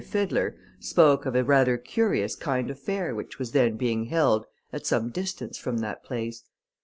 [0.03, 4.87] Fiddler, spoke of a rather curious kind of fair which was then being held at
[4.87, 6.43] some distance from that place.